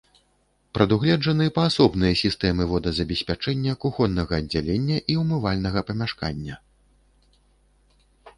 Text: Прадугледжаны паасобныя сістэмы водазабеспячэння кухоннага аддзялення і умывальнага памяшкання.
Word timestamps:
Прадугледжаны 0.75 1.45
паасобныя 1.57 2.13
сістэмы 2.21 2.63
водазабеспячэння 2.71 3.77
кухоннага 3.85 4.33
аддзялення 4.41 4.97
і 5.11 5.19
умывальнага 5.25 5.79
памяшкання. 5.91 6.55